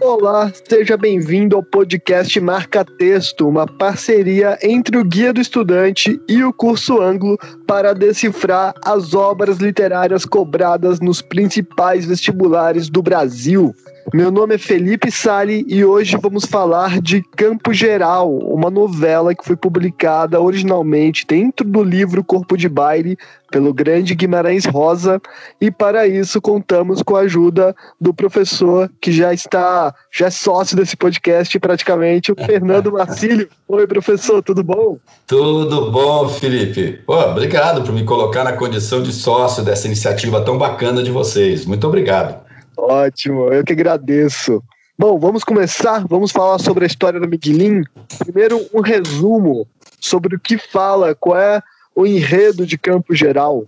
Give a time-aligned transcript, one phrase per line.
[0.00, 6.44] Olá, seja bem-vindo ao podcast Marca Texto, uma parceria entre o Guia do Estudante e
[6.44, 7.36] o curso Anglo
[7.66, 13.74] para decifrar as obras literárias cobradas nos principais vestibulares do Brasil.
[14.14, 19.44] Meu nome é Felipe Sali e hoje vamos falar de Campo Geral, uma novela que
[19.44, 23.18] foi publicada originalmente dentro do livro Corpo de Baile
[23.50, 25.20] pelo grande Guimarães Rosa
[25.60, 30.74] e para isso contamos com a ajuda do professor que já está, já é sócio
[30.74, 33.48] desse podcast praticamente, o Fernando Marcílio.
[33.68, 34.96] Oi, professor, tudo bom?
[35.26, 36.98] Tudo bom, Felipe.
[37.04, 41.66] Pô, obrigado por me colocar na condição de sócio dessa iniciativa tão bacana de vocês.
[41.66, 42.47] Muito obrigado.
[42.78, 44.62] Ótimo, eu que agradeço.
[44.96, 46.06] Bom, vamos começar.
[46.08, 47.82] Vamos falar sobre a história do Miguelim.
[48.18, 49.66] Primeiro, um resumo
[50.00, 51.60] sobre o que fala, qual é
[51.94, 53.64] o enredo de Campo Geral.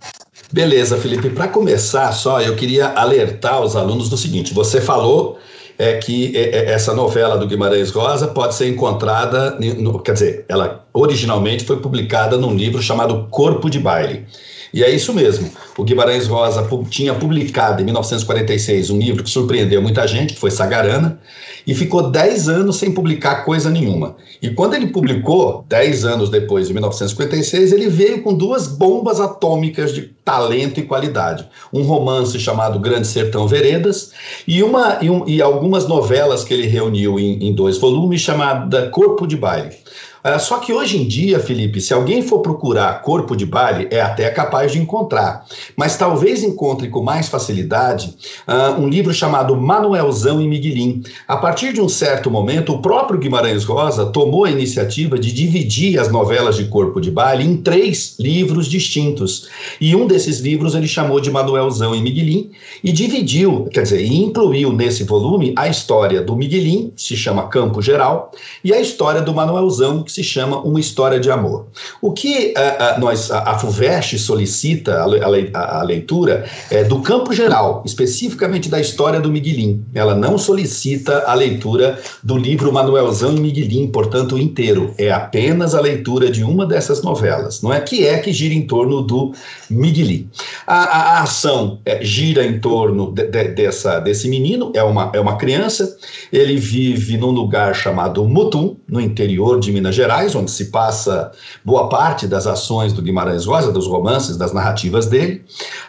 [0.53, 1.31] Beleza, Felipe.
[1.31, 5.39] Para começar, só eu queria alertar os alunos do seguinte: você falou
[5.77, 10.45] é que é, é, essa novela do Guimarães Rosa pode ser encontrada, no, quer dizer,
[10.47, 14.27] ela originalmente foi publicada num livro chamado Corpo de Baile.
[14.73, 15.51] E é isso mesmo.
[15.76, 20.51] O Guimarães Rosa tinha publicado em 1946 um livro que surpreendeu muita gente, que foi
[20.51, 21.21] Sagarana,
[21.66, 24.16] e ficou 10 anos sem publicar coisa nenhuma.
[24.40, 29.93] E quando ele publicou, 10 anos depois, em 1956, ele veio com duas bombas atômicas
[29.93, 31.49] de talento e qualidade.
[31.73, 34.12] Um romance chamado Grande Sertão Veredas
[34.46, 38.88] e, uma, e, um, e algumas novelas que ele reuniu em, em dois volumes, chamada
[38.90, 39.77] Corpo de Baile.
[40.24, 44.01] Uh, só que hoje em dia, Felipe, se alguém for procurar corpo de baile, é
[44.01, 45.46] até capaz de encontrar.
[45.77, 48.15] Mas talvez encontre com mais facilidade
[48.46, 51.02] uh, um livro chamado Manuelzão e Miguelim.
[51.27, 55.99] A partir de um certo momento, o próprio Guimarães Rosa tomou a iniciativa de dividir
[55.99, 59.49] as novelas de corpo de baile em três livros distintos.
[59.80, 62.51] E um desses livros ele chamou de Manuelzão e Miguelim
[62.82, 67.81] e dividiu, quer dizer, incluiu nesse volume a história do Miguelim, que se chama Campo
[67.81, 68.32] Geral,
[68.62, 71.66] e a história do Manuelzão, que se chama Uma História de Amor.
[72.03, 77.00] O que uh, uh, nós, a, a FUVEST solicita a, a, a, leitura é do
[77.00, 79.84] campo geral, especificamente da história do Miguelim.
[79.94, 84.93] Ela não solicita a leitura do livro Manuelzão e Miguelim, portanto, inteiro.
[84.98, 87.81] É apenas a leitura de uma dessas novelas, não é?
[87.81, 89.32] Que é que gira em torno do
[89.71, 90.28] Miguelim.
[90.66, 95.21] A, a ação é, gira em torno de, de, dessa, desse menino, é uma, é
[95.21, 95.97] uma criança,
[96.32, 100.00] ele vive num lugar chamado Mutum, no interior de Minas Gerais,
[100.34, 101.31] onde se passa
[101.65, 105.44] boa parte das ações do Guimarães Rosa, dos romances, das narrativas dele.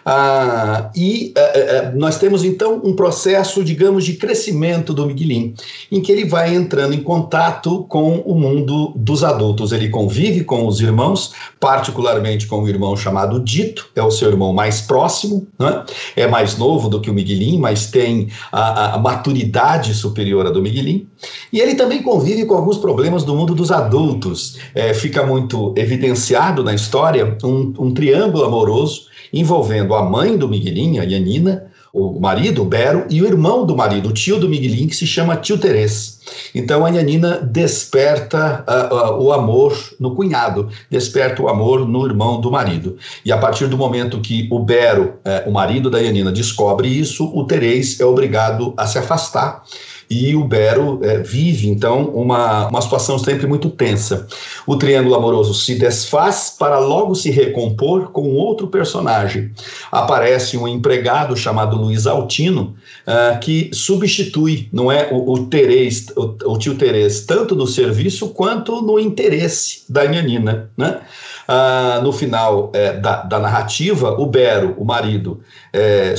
[0.06, 5.54] Ah, e ah, nós temos então um processo, digamos, de crescimento do Miguelim,
[5.92, 9.72] em que ele vai entrando em contato com o mundo dos adultos.
[9.72, 14.54] Ele convive com os irmãos, particularmente com o irmão chamado Dito, é o seu irmão
[14.54, 15.84] mais próximo, né?
[16.16, 20.62] é mais novo do que o Miguelim, mas tem a, a maturidade superior à do
[20.62, 21.08] Miguelim.
[21.52, 25.74] E ele também convive com alguns problemas do mundo dos adultos adultos, é, fica muito
[25.78, 32.20] evidenciado na história um, um triângulo amoroso envolvendo a mãe do Miguelinho, a Yanina, o
[32.20, 35.36] marido, o Bero, e o irmão do marido, o tio do Miguelinho, que se chama
[35.36, 36.20] tio Terês.
[36.56, 42.40] Então a Yanina desperta uh, uh, o amor no cunhado, desperta o amor no irmão
[42.40, 42.98] do marido.
[43.26, 47.30] E a partir do momento que o Bero, uh, o marido da Yanina, descobre isso,
[47.34, 49.64] o Terês é obrigado a se afastar
[50.12, 54.28] e o Bero é, vive, então, uma, uma situação sempre muito tensa.
[54.68, 59.52] O triângulo amoroso se desfaz para logo se recompor com outro personagem.
[59.90, 62.76] Aparece um empregado chamado Luiz Altino,
[63.08, 68.82] uh, que substitui, não é, o, o o, o tio Terês, tanto no serviço quanto
[68.82, 71.00] no interesse da Nhanina, né?
[71.48, 75.42] Ah, no final é, da, da, narrativa, o Bero, o marido,
[75.74, 76.14] é,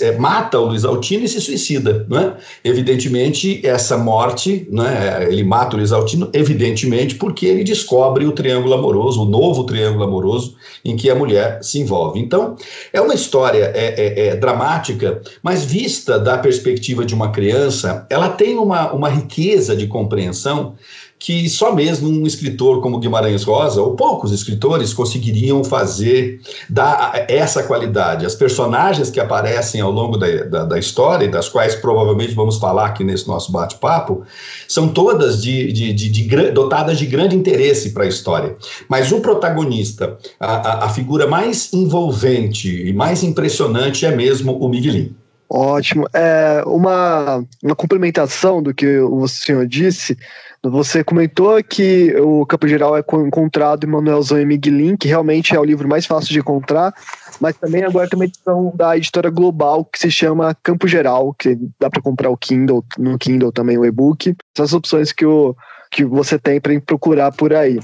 [0.00, 2.06] é, mata o Luiz Altino e se suicida.
[2.08, 2.36] Não é?
[2.64, 5.26] Evidentemente, essa morte, não é?
[5.30, 10.04] ele mata o Luiz Altino, evidentemente, porque ele descobre o triângulo amoroso, o novo triângulo
[10.04, 12.20] amoroso em que a mulher se envolve.
[12.20, 12.56] Então,
[12.92, 18.28] é uma história é, é, é dramática, mas vista da perspectiva de uma criança, ela
[18.28, 20.74] tem uma, uma riqueza de compreensão
[21.18, 27.62] que só mesmo um escritor como Guimarães Rosa, ou poucos escritores, conseguiriam fazer, dar essa
[27.62, 28.26] qualidade.
[28.26, 32.58] As personagens que aparecem ao longo da, da, da história, e das quais provavelmente vamos
[32.58, 34.22] falar aqui nesse nosso bate-papo,
[34.68, 38.56] são todas de, de, de, de, dotadas de grande interesse para a história.
[38.88, 44.68] Mas o protagonista, a, a, a figura mais envolvente e mais impressionante é mesmo o
[44.68, 45.14] Miguelinho.
[45.48, 46.08] Ótimo.
[46.12, 50.18] É, uma, uma complementação do que o senhor disse,
[50.62, 55.60] você comentou que o Campo Geral é encontrado em Manuelzão e Miguelin, que realmente é
[55.60, 56.92] o livro mais fácil de encontrar,
[57.40, 61.56] mas também agora tem uma edição da editora Global que se chama Campo Geral, que
[61.78, 64.34] dá para comprar o Kindle, no Kindle também o e-book.
[64.56, 65.54] Essas opções que, o,
[65.90, 67.78] que você tem para procurar por aí.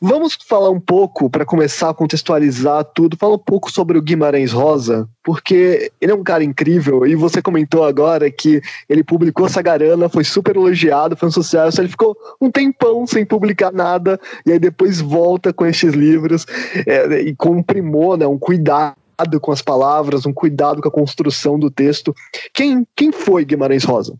[0.00, 4.52] Vamos falar um pouco, para começar a contextualizar tudo, falar um pouco sobre o Guimarães
[4.52, 10.08] Rosa, porque ele é um cara incrível, e você comentou agora que ele publicou Sagarana,
[10.08, 14.58] foi super elogiado, foi um sucesso, ele ficou um tempão sem publicar nada, e aí
[14.58, 16.46] depois volta com estes livros,
[16.86, 18.94] é, e com um primor, né, um cuidado
[19.40, 22.14] com as palavras, um cuidado com a construção do texto.
[22.54, 24.16] Quem, quem foi Guimarães Rosa?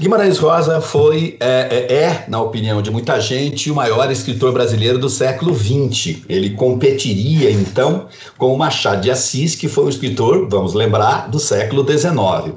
[0.00, 4.96] Guimarães Rosa foi, é, é, é, na opinião de muita gente, o maior escritor brasileiro
[4.96, 6.18] do século XX.
[6.28, 8.06] Ele competiria, então,
[8.38, 12.12] com Machado de Assis, que foi um escritor, vamos lembrar, do século XIX.
[12.14, 12.54] Uh,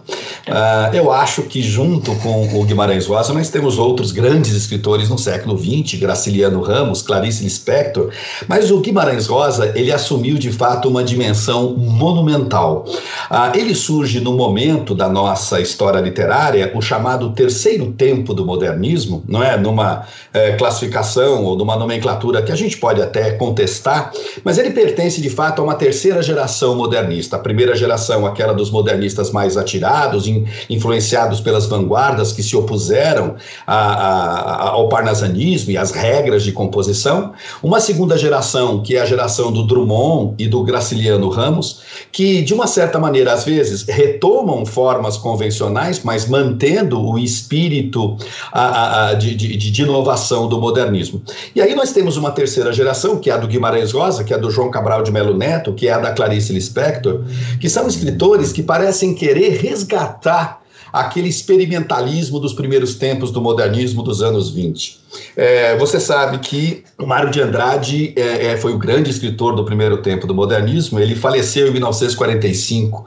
[0.52, 5.18] ah, eu acho que, junto com o Guimarães Rosa, nós temos outros grandes escritores no
[5.18, 8.12] século XX, Graciliano Ramos, Clarice Lispector,
[8.48, 12.86] mas o Guimarães Rosa, ele assumiu, de fato, uma dimensão monumental.
[13.32, 19.24] Uh, ele surge no momento da nossa história literária, o chamado terceiro tempo do modernismo,
[19.28, 19.58] não é?
[19.58, 24.12] Numa é, classificação ou numa nomenclatura que a gente pode até contestar,
[24.44, 27.36] mas ele pertence de fato a uma terceira geração modernista.
[27.36, 33.36] A primeira geração, aquela dos modernistas mais atirados, in, influenciados pelas vanguardas que se opuseram
[33.66, 37.34] a, a, ao parnasianismo e às regras de composição.
[37.62, 41.82] Uma segunda geração, que é a geração do Drummond e do Graciliano Ramos,
[42.12, 48.18] que de uma certa maneira, às vezes, retomam formas convencionais, mas mantendo o espírito
[48.52, 51.22] a, a, de, de, de, inovação do modernismo.
[51.56, 54.36] E aí nós temos uma terceira geração, que é a do Guimarães Rosa, que é
[54.36, 57.22] a do João Cabral de Melo Neto, que é a da Clarice Lispector,
[57.60, 64.22] que são escritores que parecem querer resgatar aquele experimentalismo dos primeiros tempos do modernismo dos
[64.22, 65.01] anos 20.
[65.36, 69.66] É, você sabe que o Mário de Andrade é, é, foi o grande escritor do
[69.66, 73.06] primeiro tempo do modernismo, ele faleceu em 1945,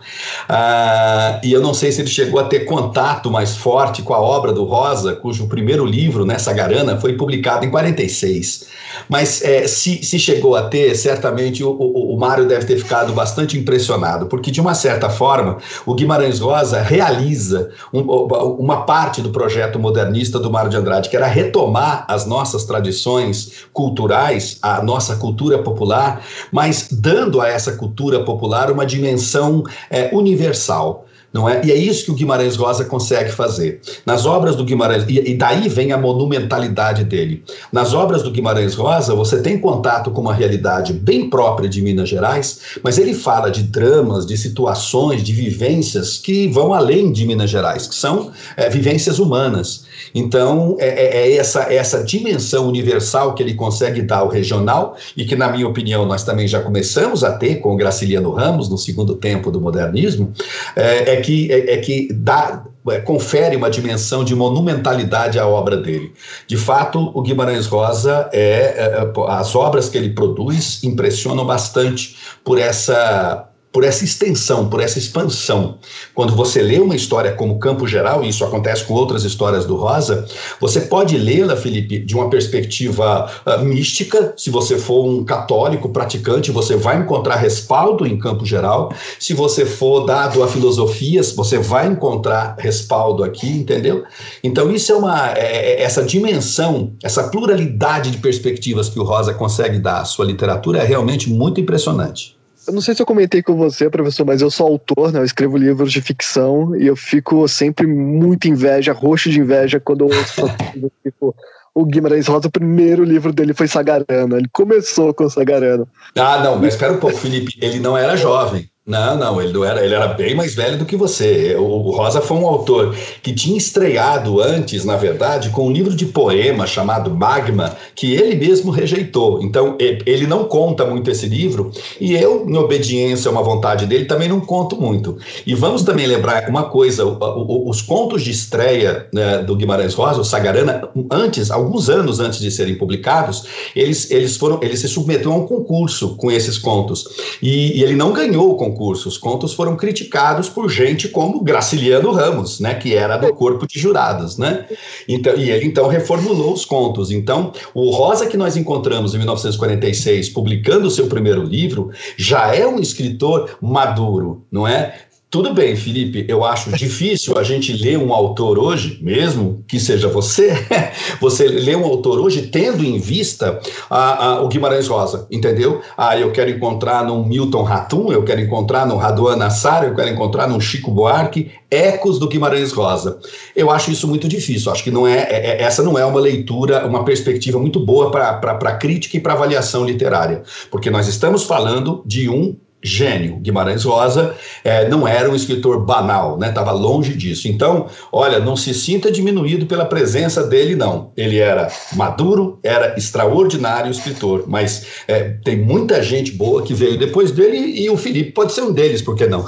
[0.48, 4.20] ah, e eu não sei se ele chegou a ter contato mais forte com a
[4.20, 8.66] obra do Rosa, cujo primeiro livro, né, Sagarana, foi publicado em 46.
[9.08, 13.12] Mas é, se, se, chegou a ter, certamente o, o, o Mário deve ter ficado
[13.12, 19.30] bastante impressionado, porque de uma certa forma o Guimarães Rosa realiza um, uma parte do
[19.30, 25.16] projeto modernista do Mário de Andrade, que era retomar as nossas tradições culturais, a nossa
[25.16, 31.60] cultura popular, mas dando a essa cultura popular uma dimensão é, universal não é?
[31.64, 33.80] E é isso que o Guimarães Rosa consegue fazer.
[34.06, 37.42] Nas obras do Guimarães, e, e, daí vem a monumentalidade dele.
[37.72, 42.08] Nas obras do Guimarães Rosa, você tem contato com uma realidade bem própria de Minas
[42.08, 47.50] Gerais, mas ele fala de dramas, de situações, de vivências que vão além de Minas
[47.50, 49.86] Gerais, que são é, vivências humanas.
[50.14, 55.24] Então, é, é, é essa, essa dimensão universal que ele consegue dar ao regional, e
[55.24, 58.78] que, na minha opinião, nós também já começamos a ter com o Graciliano Ramos, no
[58.78, 60.32] segundo tempo do modernismo,
[60.76, 65.76] é, é que, é, é que dá, é, confere uma dimensão de monumentalidade à obra
[65.76, 66.12] dele.
[66.46, 68.40] De fato, o Guimarães Rosa é,
[68.76, 75.00] é, as obras que ele produz impressionam bastante por essa por essa extensão, por essa
[75.00, 75.78] expansão.
[76.14, 79.74] Quando você lê uma história como Campo Geral, e isso acontece com outras histórias do
[79.74, 80.24] Rosa,
[80.60, 84.32] você pode lê-la, Felipe, de uma perspectiva uh, mística.
[84.36, 88.92] Se você for um católico praticante, você vai encontrar respaldo em Campo Geral.
[89.18, 94.04] Se você for dado a filosofias, você vai encontrar respaldo aqui, entendeu?
[94.44, 95.32] Então, isso é uma.
[95.32, 100.24] É, é, essa dimensão, essa pluralidade de perspectivas que o Rosa consegue dar à sua
[100.24, 102.33] literatura é realmente muito impressionante.
[102.66, 105.20] Eu não sei se eu comentei com você, professor, mas eu sou autor, né?
[105.20, 110.08] Eu escrevo livros de ficção e eu fico sempre muito inveja, roxo de inveja quando
[110.08, 110.42] eu ouço
[111.02, 111.34] tipo,
[111.74, 114.36] o Guimarães Rosa, o primeiro livro dele foi Sagarana.
[114.36, 115.86] Ele começou com Sagarana.
[116.16, 117.58] Ah, não, mas espera um pouco, Felipe.
[117.60, 118.70] Ele não era jovem.
[118.86, 121.56] Não, não, ele não era, ele era bem mais velho do que você.
[121.58, 126.04] O, Rosa foi um autor que tinha estreado antes, na verdade, com um livro de
[126.04, 129.42] poema chamado Magma, que ele mesmo rejeitou.
[129.42, 134.04] Então, ele não conta muito esse livro, e eu, em obediência a uma vontade dele,
[134.04, 135.16] também não conto muito.
[135.46, 140.24] E vamos também lembrar uma coisa: os contos de estreia né, do Guimarães Rosa, o
[140.24, 145.36] Sagarana, antes, alguns anos antes de serem publicados, eles, eles foram, ele se submeteu a
[145.36, 147.06] um concurso com esses contos.
[147.40, 149.08] E, e ele não ganhou o concurso concurso.
[149.08, 153.78] Os contos foram criticados por gente como Graciliano Ramos, né, que era do corpo de
[153.78, 154.66] jurados, né?
[155.08, 157.10] Então, e ele então reformulou os contos.
[157.10, 162.66] Então, o Rosa que nós encontramos em 1946, publicando o seu primeiro livro, já é
[162.66, 165.03] um escritor maduro, não é?
[165.34, 170.06] Tudo bem, Felipe, eu acho difícil a gente ler um autor hoje, mesmo que seja
[170.06, 170.54] você,
[171.20, 173.58] você ler um autor hoje tendo em vista
[173.90, 175.82] a, a, o Guimarães Rosa, entendeu?
[175.98, 180.08] Ah, eu quero encontrar num Milton Ratum, eu quero encontrar no Raduan Nassar, eu quero
[180.08, 183.18] encontrar num Chico Buarque, ecos do Guimarães Rosa.
[183.56, 186.20] Eu acho isso muito difícil, acho que não é, é, é essa não é uma
[186.20, 192.04] leitura, uma perspectiva muito boa para crítica e para avaliação literária, porque nós estamos falando
[192.06, 193.36] de um gênio.
[193.36, 196.50] Guimarães Rosa é, não era um escritor banal, né?
[196.50, 197.48] Estava longe disso.
[197.48, 201.10] Então, olha, não se sinta diminuído pela presença dele, não.
[201.16, 207.30] Ele era maduro, era extraordinário escritor, mas é, tem muita gente boa que veio depois
[207.30, 209.46] dele e o Felipe pode ser um deles, por que não?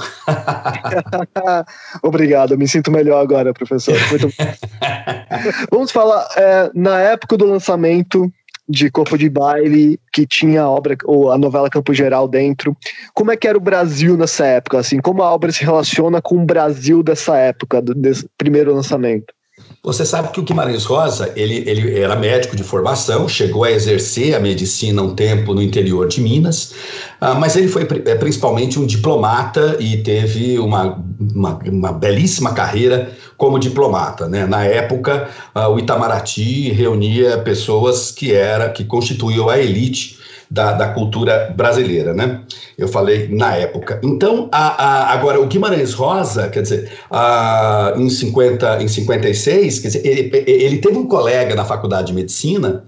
[2.01, 3.95] Obrigado, me sinto melhor agora, professor.
[4.09, 4.33] Muito...
[5.71, 8.31] Vamos falar, é, na época do lançamento
[8.67, 12.75] de Corpo de Baile, que tinha a obra, ou a novela Campo Geral dentro.
[13.13, 14.79] Como é que era o Brasil nessa época?
[14.79, 19.36] Assim, como a obra se relaciona com o Brasil dessa época, do, desse primeiro lançamento?
[19.87, 24.35] Você sabe que o Guimarães Rosa, ele, ele era médico de formação, chegou a exercer
[24.35, 26.73] a medicina um tempo no interior de Minas,
[27.21, 31.01] uh, mas ele foi é, principalmente um diplomata e teve uma,
[31.33, 34.27] uma, uma belíssima carreira como diplomata.
[34.27, 34.45] Né?
[34.45, 40.87] Na época, uh, o Itamaraty reunia pessoas que, era, que constituíam a elite da, da
[40.89, 42.41] cultura brasileira, né?
[42.77, 43.99] Eu falei na época.
[44.03, 49.87] Então, a, a, agora, o Guimarães Rosa, quer dizer, a, em, 50, em 56, quer
[49.87, 52.85] dizer, ele, ele teve um colega na faculdade de medicina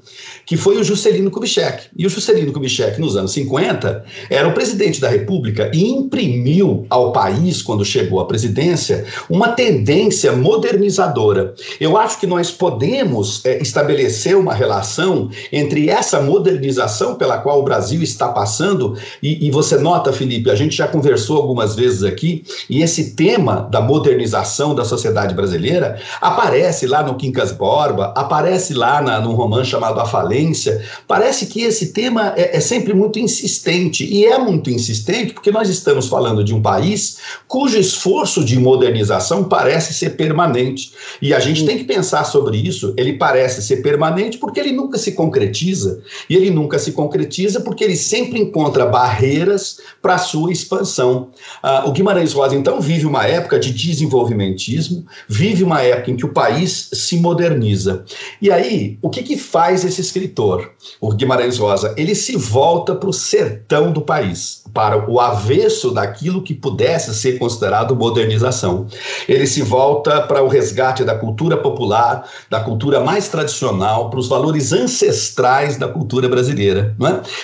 [0.49, 1.89] que foi o Juscelino Kubitschek.
[1.95, 7.11] E o Juscelino Kubitschek, nos anos 50, era o presidente da República e imprimiu ao
[7.11, 11.53] país, quando chegou à presidência, uma tendência modernizadora.
[11.79, 17.63] Eu acho que nós podemos é, estabelecer uma relação entre essa modernização pela qual o
[17.63, 22.43] Brasil está passando, e, e você nota, Felipe, a gente já conversou algumas vezes aqui,
[22.67, 28.99] e esse tema da modernização da sociedade brasileira aparece lá no Quincas Borba, aparece lá
[28.99, 30.81] na, num romance chamado A Falência, violência.
[31.07, 35.69] Parece que esse tema é, é, sempre muito insistente, e é muito insistente porque nós
[35.69, 37.17] estamos falando de um país
[37.47, 40.93] cujo esforço de modernização parece ser permanente.
[41.21, 42.93] E a gente tem que pensar sobre isso.
[42.97, 46.01] Ele parece ser permanente porque ele nunca se concretiza.
[46.29, 51.29] E ele nunca se concretiza porque ele sempre encontra barreiras para sua expansão.
[51.61, 56.25] Ah, o Guimarães Rosa, então, vive uma época de desenvolvimentismo, vive uma época em que
[56.25, 58.05] o país se moderniza.
[58.41, 60.28] E aí, o que, que faz esse escritor?
[60.29, 60.71] Escritor,
[61.01, 66.43] o Guimarães Rosa, ele se volta para o sertão do país, para o avesso daquilo
[66.43, 68.87] que pudesse ser considerado modernização.
[69.27, 74.27] Ele se volta para o resgate da cultura popular, da cultura mais tradicional, para os
[74.27, 76.95] valores ancestrais da cultura brasileira.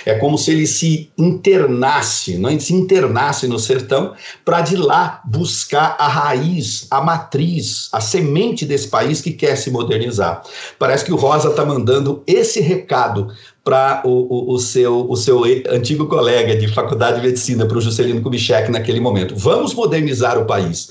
[0.06, 0.12] É?
[0.12, 2.60] é como se ele se internasse, não é?
[2.60, 4.14] se internasse no sertão
[4.44, 9.72] para de lá buscar a raiz, a matriz, a semente desse país que quer se
[9.72, 10.44] modernizar.
[10.78, 13.32] Parece que o Rosa está mandando esse recado
[13.64, 17.82] para o, o, o, seu, o seu antigo colega de faculdade de medicina, para o
[17.82, 19.36] Juscelino Kubitschek naquele momento.
[19.36, 20.90] Vamos modernizar o país,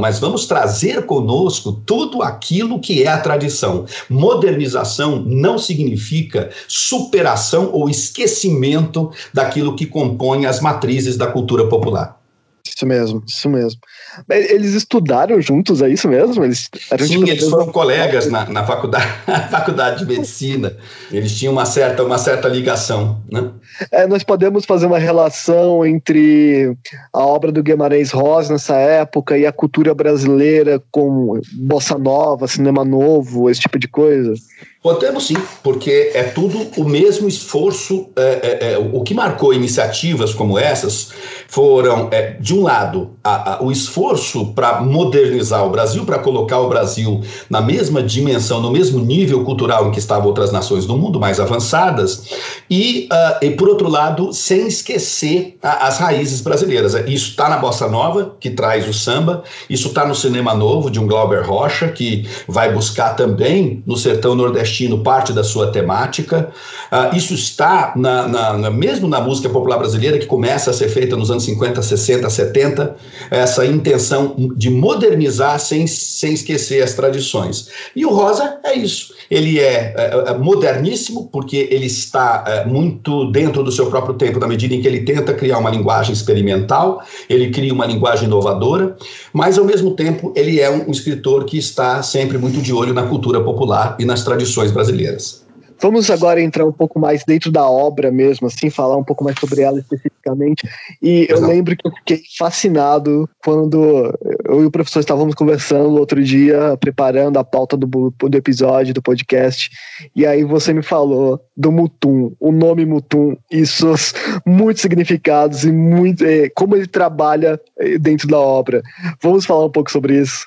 [0.00, 3.84] mas vamos trazer conosco tudo aquilo que é a tradição.
[4.08, 12.18] Modernização não significa superação ou esquecimento daquilo que compõe as matrizes da cultura popular.
[12.66, 13.80] Isso mesmo, isso mesmo.
[14.28, 16.44] Eles estudaram juntos, é isso mesmo?
[16.44, 19.06] Eles Sim, tipo eles foram colegas na, na faculdade,
[19.50, 20.76] faculdade de medicina.
[21.10, 23.20] Eles tinham uma certa, uma certa ligação.
[23.30, 23.50] Né?
[23.90, 26.76] É, nós podemos fazer uma relação entre
[27.12, 32.84] a obra do Guimarães Rosa nessa época e a cultura brasileira com bossa nova, cinema
[32.84, 34.34] novo, esse tipo de coisa?
[34.82, 38.06] Podemos sim, porque é tudo o mesmo esforço.
[38.14, 41.08] É, é, é, o que marcou iniciativas como essas
[41.48, 46.60] foram, é, de um lado, a, a, o esforço para modernizar o Brasil, para colocar
[46.60, 50.96] o Brasil na mesma dimensão, no mesmo nível cultural em que estavam outras nações do
[50.96, 52.24] mundo mais avançadas,
[52.70, 56.94] e, uh, e por outro lado, sem esquecer a, as raízes brasileiras.
[57.06, 61.00] Isso está na Bossa Nova, que traz o samba, isso está no Cinema Novo, de
[61.00, 66.50] um Glauber Rocha, que vai buscar também no sertão nordestino nordestino parte da sua temática.
[66.90, 70.88] Uh, isso está na, na, na, mesmo na música popular brasileira, que começa a ser
[70.88, 72.96] feita nos anos 50, 60, 70,
[73.30, 77.68] essa intenção de modernizar sem, sem esquecer as tradições.
[77.94, 79.14] E o Rosa é isso.
[79.30, 84.38] Ele é, é, é moderníssimo, porque ele está é, muito dentro do seu próprio tempo,
[84.38, 88.96] na medida em que ele tenta criar uma linguagem experimental, ele cria uma linguagem inovadora,
[89.32, 92.92] mas ao mesmo tempo ele é um, um escritor que está sempre muito de olho
[92.92, 95.45] na cultura popular e nas tradições brasileiras.
[95.80, 99.38] Vamos agora entrar um pouco mais dentro da obra mesmo, assim, falar um pouco mais
[99.38, 100.68] sobre ela especificamente.
[101.02, 104.12] E eu lembro que eu fiquei fascinado quando
[104.48, 109.02] eu e o professor estávamos conversando outro dia, preparando a pauta do, do episódio, do
[109.02, 109.70] podcast,
[110.14, 114.14] e aí você me falou do Mutum, o nome Mutum, e seus
[114.46, 118.82] muitos significados e muito, é, como ele trabalha eh, dentro da obra.
[119.22, 120.46] Vamos falar um pouco sobre isso?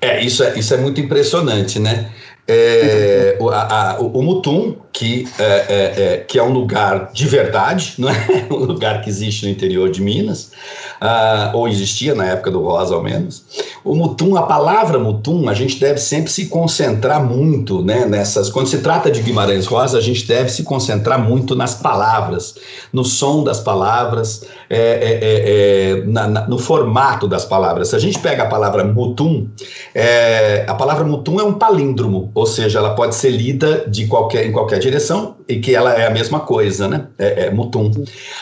[0.00, 2.10] É, isso é, isso é muito impressionante, né?
[2.46, 7.94] É, o, a, o, Mutum, que é, é, é, que é um lugar de verdade,
[7.96, 8.14] não é
[8.52, 10.52] um lugar que existe no interior de Minas,
[11.00, 13.44] uh, ou existia na época do Rosa, ao menos.
[13.82, 18.50] O Mutum, a palavra Mutum, a gente deve sempre se concentrar muito né, nessas.
[18.50, 22.56] Quando se trata de Guimarães Rosa, a gente deve se concentrar muito nas palavras,
[22.92, 24.44] no som das palavras,
[24.76, 27.88] é, é, na, na, no formato das palavras.
[27.88, 29.48] Se a gente pega a palavra Mutum,
[30.66, 34.52] a palavra Mutum é um palíndromo ou seja, ela pode ser lida de qualquer, em
[34.52, 37.06] qualquer direção e que ela é a mesma coisa, né?
[37.18, 37.90] É, é mutum.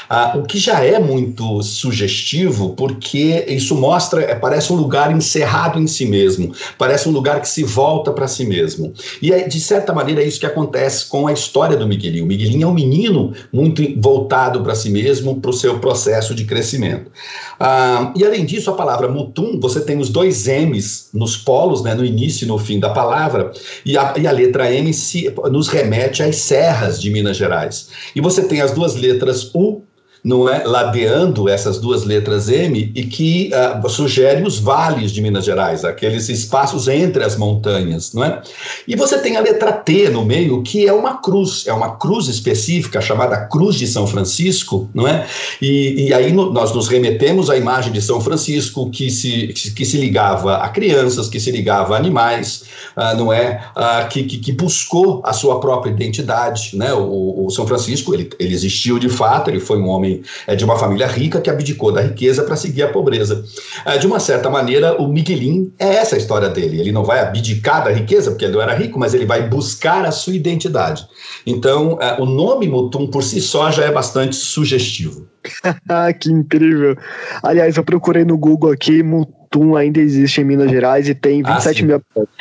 [0.09, 5.81] Ah, o que já é muito sugestivo, porque isso mostra, é, parece um lugar encerrado
[5.81, 8.93] em si mesmo, parece um lugar que se volta para si mesmo.
[9.21, 12.25] E é, de certa maneira é isso que acontece com a história do Miguelinho.
[12.25, 16.45] O Miguelinho é um menino muito voltado para si mesmo, para o seu processo de
[16.45, 17.11] crescimento.
[17.59, 21.95] Ah, e além disso, a palavra mutum, você tem os dois M's nos polos, né,
[21.95, 23.53] no início e no fim da palavra,
[23.85, 27.91] e a, e a letra M se, nos remete às serras de Minas Gerais.
[28.15, 29.83] E você tem as duas letras U
[30.25, 35.45] não é, ladeando essas duas letras M e que uh, sugere os vales de Minas
[35.45, 38.41] Gerais, aqueles espaços entre as montanhas, não é?
[38.87, 42.29] E você tem a letra T no meio, que é uma cruz, é uma cruz
[42.29, 45.27] específica chamada Cruz de São Francisco, não é?
[45.61, 49.85] E, e aí no, nós nos remetemos à imagem de São Francisco que se, que
[49.85, 52.63] se ligava a crianças, que se ligava a animais,
[52.97, 53.65] uh, não é?
[53.77, 56.93] Uh, que, que, que, buscou a sua própria identidade, né?
[56.93, 60.12] O, o São Francisco, ele, ele existiu de fato, ele foi um homem
[60.47, 63.45] é, de uma família rica que abdicou da riqueza para seguir a pobreza.
[63.85, 66.81] É, de uma certa maneira, o Miguelin é essa a história dele.
[66.81, 70.05] Ele não vai abdicar da riqueza, porque ele não era rico, mas ele vai buscar
[70.05, 71.07] a sua identidade.
[71.47, 75.27] Então, é, o nome Mutum por si só já é bastante sugestivo.
[76.21, 76.97] que incrível!
[77.43, 81.43] Aliás, eu procurei no Google aqui, Mutum Tum ainda existe em Minas Gerais e tem
[81.43, 82.33] 27 ah, mil habitantes.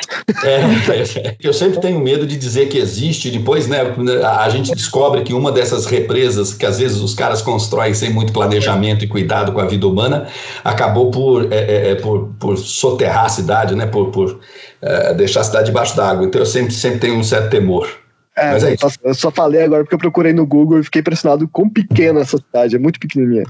[0.42, 3.82] É, eu sempre tenho medo de dizer que existe, depois né,
[4.24, 8.32] a gente descobre que uma dessas represas que às vezes os caras constroem sem muito
[8.32, 10.26] planejamento e cuidado com a vida humana,
[10.64, 14.40] acabou por, é, é, é por, por soterrar a cidade, né, por, por
[14.80, 16.24] é, deixar a cidade debaixo d'água.
[16.24, 18.01] Então eu sempre, sempre tenho um certo temor.
[18.34, 18.86] É, Mas é isso.
[19.04, 22.38] Eu só falei agora porque eu procurei no Google e fiquei impressionado com pequena essa
[22.38, 23.44] cidade, é muito pequenininha.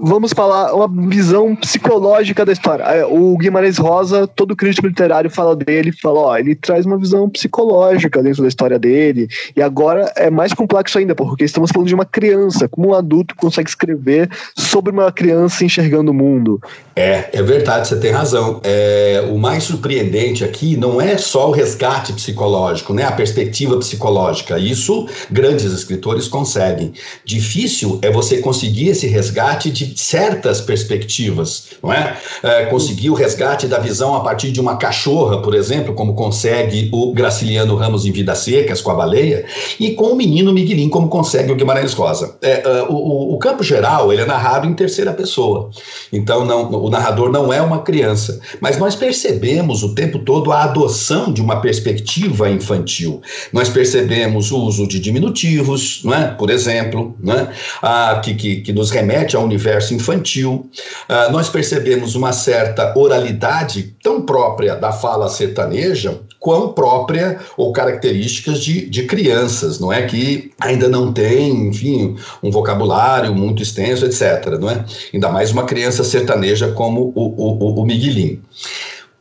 [0.00, 2.84] Vamos falar uma visão psicológica da história.
[2.84, 7.28] É, o Guimarães Rosa, todo crítico literário fala dele, fala, ó, ele traz uma visão
[7.28, 9.26] psicológica dentro da história dele.
[9.56, 13.34] E agora é mais complexo ainda, porque estamos falando de uma criança, como um adulto
[13.34, 16.60] consegue escrever sobre uma criança enxergando o mundo.
[16.94, 18.60] É, é verdade, você tem razão.
[18.62, 24.27] É, o mais surpreendente aqui não é só o resgate psicológico, né, a perspectiva psicológica
[24.58, 26.92] Isso grandes escritores conseguem.
[27.24, 32.16] Difícil é você conseguir esse resgate de certas perspectivas, não é?
[32.42, 36.88] é conseguir o resgate da visão a partir de uma cachorra, por exemplo, como consegue
[36.92, 39.44] o Graciliano Ramos em Vidas Secas com a baleia,
[39.78, 42.36] e com o menino Miguelin, como consegue o Guimarães Rosa.
[42.42, 45.70] É, uh, o, o, campo geral ele é narrado em terceira pessoa,
[46.12, 50.64] então não, o narrador não é uma criança, mas nós percebemos o tempo todo a
[50.64, 53.20] adoção de uma perspectiva infantil.
[53.52, 56.26] Nós percebemos temos o uso de diminutivos, não é?
[56.26, 57.52] por exemplo, não é?
[57.80, 60.68] ah, que, que, que, nos remete ao universo infantil.
[61.08, 68.60] Ah, nós percebemos uma certa oralidade tão própria da fala sertaneja quão própria ou características
[68.60, 70.02] de, de crianças, não é?
[70.02, 74.58] Que ainda não tem, enfim, um vocabulário muito extenso, etc.
[74.60, 74.84] Não é?
[75.14, 78.40] Ainda mais uma criança sertaneja como o, o, o Miguelinho.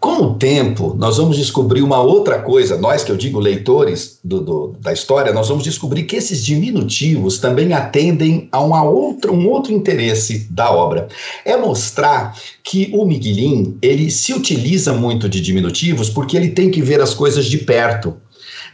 [0.07, 4.39] Com o tempo, nós vamos descobrir uma outra coisa, nós que eu digo leitores do,
[4.39, 9.49] do, da história, nós vamos descobrir que esses diminutivos também atendem a uma outra, um
[9.49, 11.09] outro interesse da obra.
[11.43, 16.81] É mostrar que o Miguelin, ele se utiliza muito de diminutivos porque ele tem que
[16.81, 18.15] ver as coisas de perto.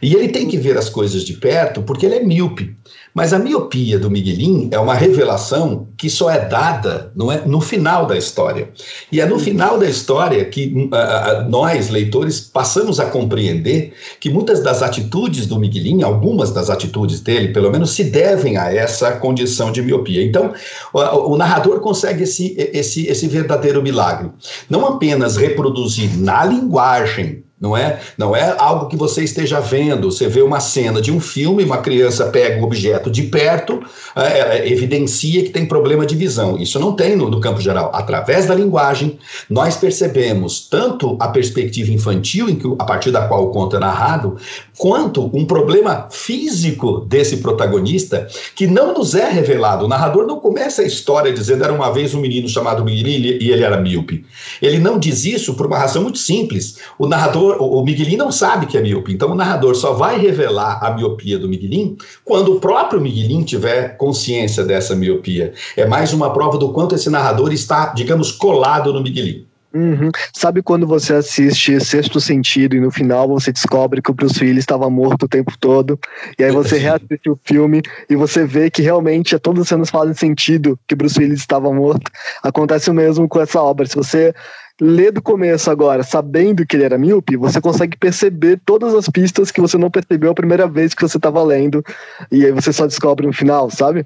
[0.00, 2.76] E ele tem que ver as coisas de perto porque ele é míope.
[3.14, 7.60] Mas a miopia do Miguelin é uma revelação que só é dada não é, no
[7.60, 8.70] final da história.
[9.12, 14.60] E é no final da história que uh, nós, leitores, passamos a compreender que muitas
[14.64, 19.70] das atitudes do Miguelin, algumas das atitudes dele, pelo menos, se devem a essa condição
[19.70, 20.20] de miopia.
[20.20, 20.52] Então,
[20.92, 20.98] o,
[21.34, 24.30] o narrador consegue esse, esse, esse verdadeiro milagre.
[24.68, 27.98] Não apenas reproduzir na linguagem não é?
[28.18, 30.10] Não é algo que você esteja vendo.
[30.12, 33.82] Você vê uma cena de um filme, uma criança pega um objeto de perto,
[34.14, 36.58] é, é, evidencia que tem problema de visão.
[36.58, 37.90] Isso não tem no, no campo geral.
[37.94, 43.44] Através da linguagem, nós percebemos tanto a perspectiva infantil, em que, a partir da qual
[43.44, 44.36] o conto é narrado,
[44.76, 49.86] quanto um problema físico desse protagonista que não nos é revelado.
[49.86, 53.50] O narrador não começa a história dizendo era uma vez um menino chamado Miguel e
[53.50, 54.26] ele era míope.
[54.60, 56.76] Ele não diz isso por uma razão muito simples.
[56.98, 60.78] O narrador, o Miguelin não sabe que é míope, então o narrador só vai revelar
[60.82, 65.52] a miopia do Miguelin quando o próprio Miguelin tiver consciência dessa miopia.
[65.76, 69.46] É mais uma prova do quanto esse narrador está, digamos, colado no Miguelin.
[69.74, 70.10] Uhum.
[70.32, 74.62] Sabe quando você assiste Sexto Sentido e no final você descobre que o Bruce Willis
[74.62, 75.98] estava morto o tempo todo,
[76.38, 80.14] e aí você reassiste o filme e você vê que realmente todas as cenas fazem
[80.14, 82.08] sentido que o Bruce Willis estava morto.
[82.40, 83.84] Acontece o mesmo com essa obra.
[83.84, 84.32] Se você
[84.80, 89.50] lê do começo agora, sabendo que ele era míope, você consegue perceber todas as pistas
[89.50, 91.84] que você não percebeu a primeira vez que você estava lendo,
[92.30, 94.04] e aí você só descobre no final, sabe?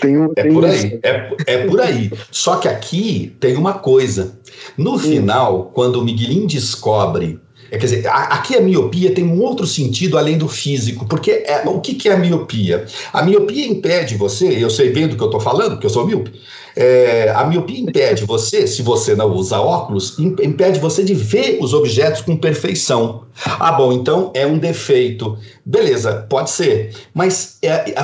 [0.00, 2.10] Tem um, é tem por aí, é, é por aí.
[2.30, 4.38] Só que aqui tem uma coisa.
[4.76, 4.98] No hum.
[4.98, 7.38] final, quando o Miguelin descobre
[7.70, 11.62] é, quer dizer, aqui a miopia tem um outro sentido além do físico, porque é,
[11.66, 12.86] o que, que é a miopia?
[13.12, 16.06] A miopia impede você, eu sei bem do que eu estou falando, porque eu sou
[16.06, 16.32] míope,
[16.80, 21.74] é, a miopia impede você, se você não usa óculos, impede você de ver os
[21.74, 23.24] objetos com perfeição.
[23.44, 25.36] Ah, bom, então é um defeito.
[25.66, 26.94] Beleza, pode ser.
[27.12, 28.02] Mas é, é,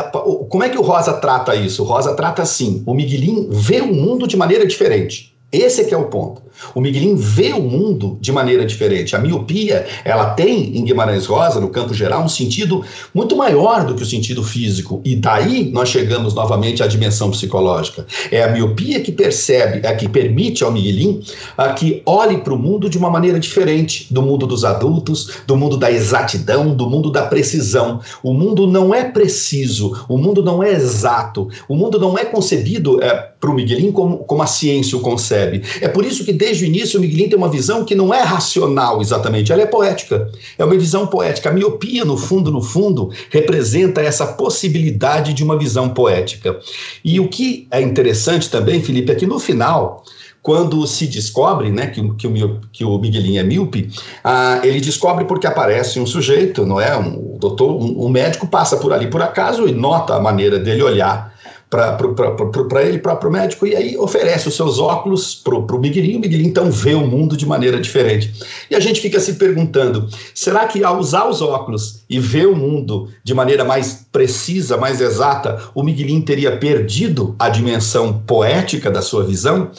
[0.48, 1.84] como é que o Rosa trata isso?
[1.84, 5.32] O Rosa trata assim: o Miguelin vê o mundo de maneira diferente.
[5.52, 6.42] Esse é que é o ponto.
[6.74, 9.14] O Miguelin vê o mundo de maneira diferente.
[9.14, 13.94] A miopia, ela tem em Guimarães Rosa, no campo geral, um sentido muito maior do
[13.94, 15.00] que o sentido físico.
[15.04, 18.06] E daí nós chegamos novamente à dimensão psicológica.
[18.30, 21.22] É a miopia que percebe, é que permite ao Miguelin
[21.56, 25.56] a que olhe para o mundo de uma maneira diferente do mundo dos adultos, do
[25.56, 28.00] mundo da exatidão, do mundo da precisão.
[28.22, 33.02] O mundo não é preciso, o mundo não é exato, o mundo não é concebido
[33.02, 35.62] é, para o Miguelin como, como a ciência o concebe.
[35.80, 38.20] É por isso que desde o início o Miguelin tem uma visão que não é
[38.20, 40.30] racional exatamente, ela é poética.
[40.58, 41.48] É uma visão poética.
[41.48, 46.58] A miopia, no fundo, no fundo, representa essa possibilidade de uma visão poética.
[47.02, 50.04] E o que é interessante também, Felipe, é que no final,
[50.42, 53.90] quando se descobre né, que, que, o, que o Miguelinho é míope,
[54.22, 56.94] ah, ele descobre porque aparece um sujeito, não é?
[56.94, 60.82] Um doutor, um, um médico passa por ali por acaso e nota a maneira dele
[60.82, 61.33] olhar
[61.74, 66.18] para ele próprio médico e aí oferece os seus óculos para o Miguelinho.
[66.18, 68.32] O Miguelinho então vê o mundo de maneira diferente.
[68.70, 72.54] E a gente fica se perguntando: será que ao usar os óculos e ver o
[72.54, 79.02] mundo de maneira mais precisa, mais exata, o Miguelinho teria perdido a dimensão poética da
[79.02, 79.70] sua visão?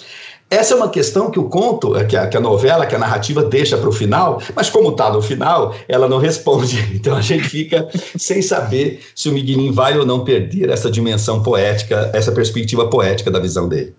[0.55, 2.97] Essa é uma questão que o conto, é, que a, que a novela, que a
[2.97, 6.75] narrativa deixa para o final, mas como está no final, ela não responde.
[6.95, 7.87] Então a gente fica
[8.17, 13.29] sem saber se o Miguelinho vai ou não perder essa dimensão poética, essa perspectiva poética
[13.29, 13.93] da visão dele.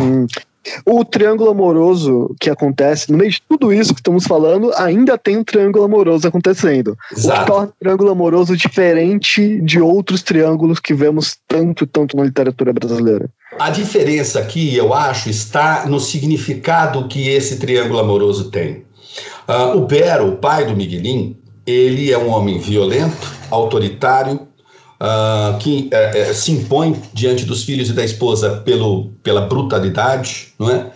[0.00, 0.26] Hum.
[0.86, 5.36] O triângulo amoroso que acontece, no meio de tudo isso que estamos falando, ainda tem
[5.36, 6.96] um triângulo amoroso acontecendo.
[7.10, 7.40] Exato.
[7.40, 12.24] O que torna o triângulo amoroso diferente de outros triângulos que vemos tanto, tanto na
[12.24, 13.28] literatura brasileira.
[13.58, 18.84] A diferença aqui, eu acho, está no significado que esse triângulo amoroso tem.
[19.46, 24.48] Uh, o Bero, o pai do Miguelin, ele é um homem violento, autoritário,
[25.02, 30.70] uh, que uh, se impõe diante dos filhos e da esposa pelo, pela brutalidade, não
[30.70, 30.90] é?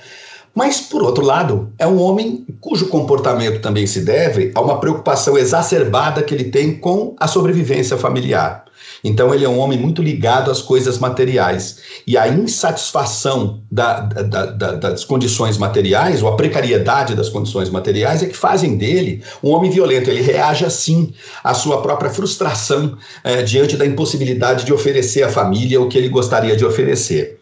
[0.54, 5.36] Mas, por outro lado, é um homem cujo comportamento também se deve a uma preocupação
[5.36, 8.64] exacerbada que ele tem com a sobrevivência familiar.
[9.02, 11.78] Então, ele é um homem muito ligado às coisas materiais.
[12.06, 18.22] E a insatisfação da, da, da, das condições materiais, ou a precariedade das condições materiais,
[18.22, 20.10] é que fazem dele um homem violento.
[20.10, 21.12] Ele reage assim
[21.42, 26.08] à sua própria frustração eh, diante da impossibilidade de oferecer à família o que ele
[26.08, 27.36] gostaria de oferecer.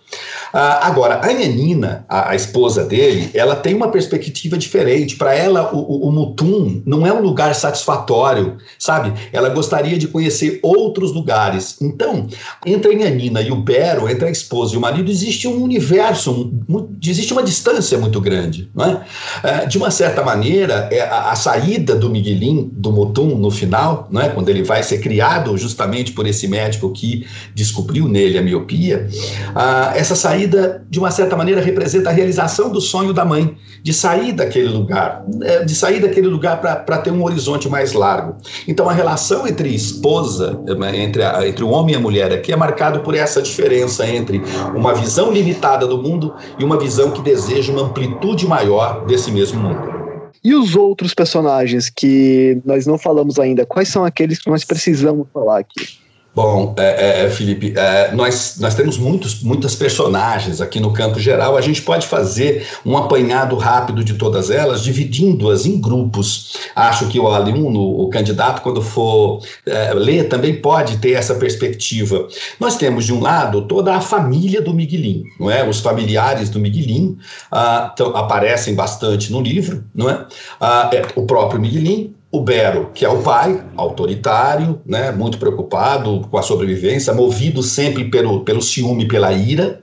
[0.56, 5.16] Ah, agora, a Anina, a, a, esposa dele, ela tem uma perspectiva diferente.
[5.16, 9.12] Para ela, o, o, o, Mutum não é um lugar satisfatório, sabe?
[9.32, 11.82] Ela gostaria de conhecer outros lugares.
[11.82, 12.28] Então,
[12.64, 16.52] entre a Anina e o Bero, entre a esposa e o marido, existe um universo,
[16.68, 18.70] um, existe uma distância muito grande.
[18.72, 19.00] Não é?
[19.42, 24.06] Ah, de uma certa maneira, é a, a, saída do Miguelin, do Mutum, no final,
[24.08, 24.28] não é?
[24.28, 29.08] quando ele vai ser criado justamente por esse médico que descobriu nele a miopia,
[29.52, 33.56] ah, essa saída saída, de uma certa maneira, representa a realização do sonho da mãe,
[33.82, 38.36] de sair daquele lugar, é, de sair daquele lugar para ter um horizonte mais largo.
[38.68, 40.60] Então, a relação entre esposa,
[40.94, 44.42] entre, a, entre o homem e a mulher aqui, é marcado por essa diferença entre
[44.74, 49.60] uma visão limitada do mundo e uma visão que deseja uma amplitude maior desse mesmo
[49.60, 49.94] mundo.
[50.42, 55.26] E os outros personagens que nós não falamos ainda, quais são aqueles que nós precisamos
[55.32, 56.03] falar aqui?
[56.34, 61.20] Bom, é, é, é, Felipe, é, nós, nós temos muitos, muitas personagens aqui no campo
[61.20, 61.56] geral.
[61.56, 66.56] A gente pode fazer um apanhado rápido de todas elas, dividindo-as em grupos.
[66.74, 72.26] Acho que o aluno, o candidato, quando for é, ler, também pode ter essa perspectiva.
[72.58, 75.66] Nós temos, de um lado, toda a família do Miguelim, não é?
[75.68, 77.16] Os familiares do Miguelim
[77.52, 80.26] ah, aparecem bastante no livro, não é?
[80.60, 86.26] Ah, é o próprio Miguelim, o Bero, que é o pai, autoritário, né, muito preocupado
[86.28, 89.80] com a sobrevivência, movido sempre pelo, pelo ciúme, pela ira.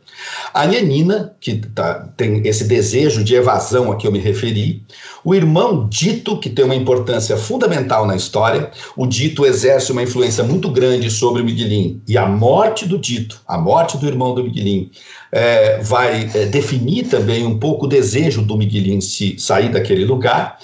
[0.54, 4.84] A Nhanina, que tá, tem esse desejo de evasão a que eu me referi.
[5.24, 8.70] O irmão Dito, que tem uma importância fundamental na história.
[8.98, 12.02] O Dito exerce uma influência muito grande sobre o Miguelim.
[12.06, 14.92] E a morte do Dito, a morte do irmão do Miguelim,
[15.32, 20.58] é, vai é, definir também um pouco o desejo do Miguelim se sair daquele lugar.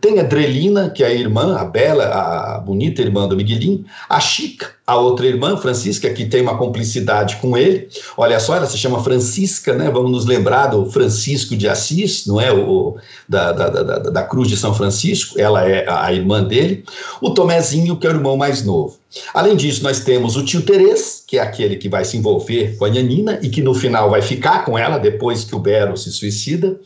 [0.00, 3.84] Tem a Drelina, que é a irmã, a bela, a bonita irmã do Miguelim.
[4.08, 7.88] A Chica, a outra irmã, Francisca, que tem uma cumplicidade com ele.
[8.16, 9.90] Olha só, ela se chama Francisca, né?
[9.90, 12.52] Vamos nos lembrar do Francisco de Assis, não é?
[12.52, 12.96] O,
[13.28, 16.84] da, da, da, da Cruz de São Francisco, ela é a irmã dele.
[17.20, 19.03] O Tomezinho, que é o irmão mais novo.
[19.32, 22.84] Além disso, nós temos o tio Terês, que é aquele que vai se envolver com
[22.84, 26.10] a Nhanina e que no final vai ficar com ela depois que o Bero se
[26.12, 26.78] suicida,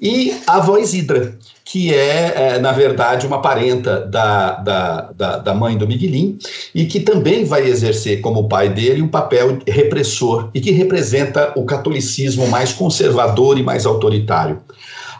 [0.00, 5.54] e a avó Isidra, que é, é, na verdade, uma parenta da, da, da, da,
[5.54, 6.36] mãe do Miguelim
[6.74, 11.64] e que também vai exercer, como pai dele, um papel repressor e que representa o
[11.64, 14.60] catolicismo mais conservador e mais autoritário.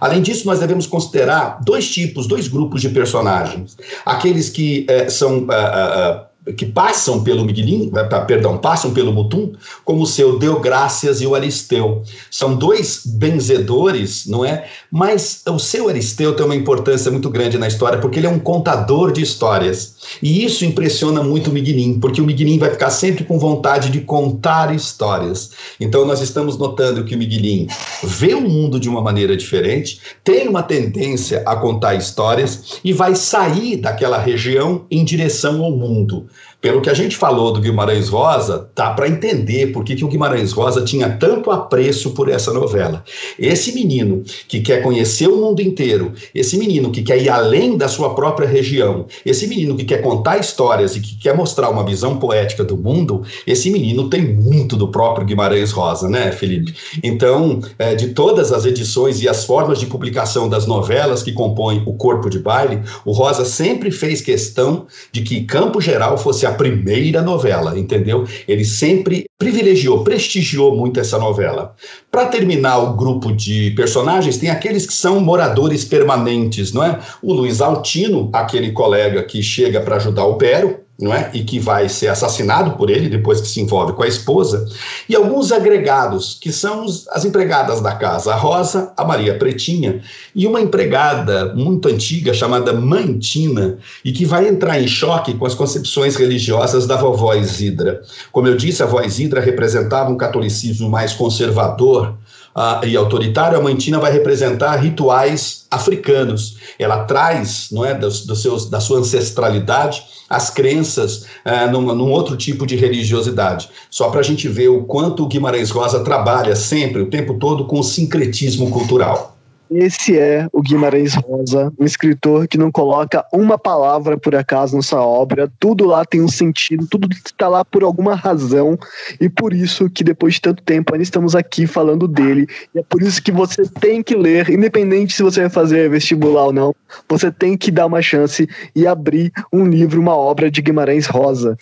[0.00, 3.76] Além disso, nós devemos considerar dois tipos, dois grupos de personagens.
[4.04, 5.40] Aqueles que é, são.
[5.40, 7.90] Uh, uh, que passam pelo Miguelim,
[8.26, 9.52] perdão, passam pelo Mutum,
[9.84, 12.02] como o seu Deográcias e o Aristeu.
[12.30, 14.66] São dois benzedores, não é?
[14.90, 18.38] Mas o seu Aristeu tem uma importância muito grande na história, porque ele é um
[18.38, 19.94] contador de histórias.
[20.22, 24.00] E isso impressiona muito o Miguelim, porque o Miguelim vai ficar sempre com vontade de
[24.00, 25.50] contar histórias.
[25.78, 27.68] Então nós estamos notando que o Miguelim
[28.02, 33.14] vê o mundo de uma maneira diferente, tem uma tendência a contar histórias e vai
[33.14, 36.26] sair daquela região em direção ao mundo.
[36.60, 40.08] Pelo que a gente falou do Guimarães Rosa, dá para entender por que, que o
[40.08, 43.02] Guimarães Rosa tinha tanto apreço por essa novela.
[43.38, 47.88] Esse menino que quer conhecer o mundo inteiro, esse menino que quer ir além da
[47.88, 52.18] sua própria região, esse menino que quer contar histórias e que quer mostrar uma visão
[52.18, 56.74] poética do mundo, esse menino tem muito do próprio Guimarães Rosa, né, Felipe?
[57.02, 61.82] Então, é, de todas as edições e as formas de publicação das novelas que compõem
[61.86, 66.54] o Corpo de Baile, o Rosa sempre fez questão de que Campo Geral fosse a
[66.54, 68.26] primeira novela, entendeu?
[68.46, 71.74] Ele sempre privilegiou, prestigiou muito essa novela.
[72.10, 76.98] Para terminar o grupo de personagens, tem aqueles que são moradores permanentes, não é?
[77.22, 81.30] O Luiz Altino, aquele colega que chega para ajudar o Pero, não é?
[81.32, 84.66] e que vai ser assassinado por ele depois que se envolve com a esposa,
[85.08, 90.02] e alguns agregados, que são as empregadas da casa, a Rosa, a Maria Pretinha,
[90.34, 95.54] e uma empregada muito antiga chamada Mantina, e que vai entrar em choque com as
[95.54, 98.02] concepções religiosas da vovó Isidra.
[98.30, 102.14] Como eu disse, a vovó Isidra representava um catolicismo mais conservador,
[102.54, 106.58] uh, e autoritário, a Mantina vai representar rituais africanos.
[106.78, 112.10] Ela traz, não é, dos, dos seus, da sua ancestralidade, as crenças uh, num, num,
[112.10, 113.68] outro tipo de religiosidade.
[113.90, 117.66] Só para a gente ver o quanto o Guimarães Rosa trabalha sempre, o tempo todo,
[117.66, 119.39] com o sincretismo cultural.
[119.70, 124.82] Esse é o Guimarães Rosa, um escritor que não coloca uma palavra por acaso na
[124.82, 128.76] sua obra, tudo lá tem um sentido, tudo está lá por alguma razão,
[129.20, 132.82] e por isso que depois de tanto tempo ainda estamos aqui falando dele, e é
[132.82, 136.74] por isso que você tem que ler, independente se você vai fazer vestibular ou não,
[137.08, 141.56] você tem que dar uma chance e abrir um livro, uma obra de Guimarães Rosa.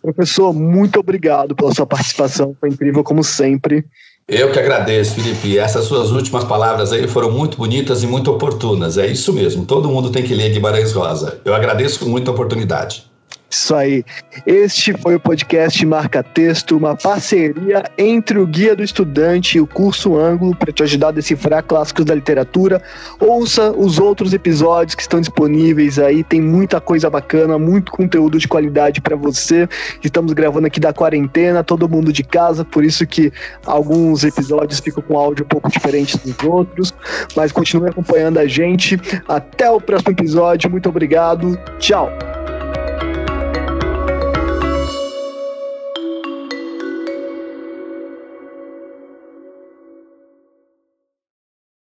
[0.00, 3.84] Professor, muito obrigado pela sua participação, foi incrível como sempre.
[4.30, 5.58] Eu que agradeço, Felipe.
[5.58, 8.98] Essas suas últimas palavras aí foram muito bonitas e muito oportunas.
[8.98, 9.64] É isso mesmo.
[9.64, 11.40] Todo mundo tem que ler Guimarães Rosa.
[11.46, 13.07] Eu agradeço com muita oportunidade.
[13.50, 14.04] Isso aí.
[14.46, 19.66] Este foi o podcast Marca Texto, uma parceria entre o Guia do Estudante e o
[19.66, 22.82] curso Ângulo para te ajudar a decifrar clássicos da literatura.
[23.18, 28.46] Ouça os outros episódios que estão disponíveis aí, tem muita coisa bacana, muito conteúdo de
[28.46, 29.66] qualidade para você.
[30.04, 33.32] Estamos gravando aqui da quarentena, todo mundo de casa, por isso que
[33.64, 36.94] alguns episódios ficam com áudio um pouco diferente dos outros,
[37.34, 39.00] mas continue acompanhando a gente.
[39.26, 40.70] Até o próximo episódio.
[40.70, 41.58] Muito obrigado.
[41.78, 42.10] Tchau.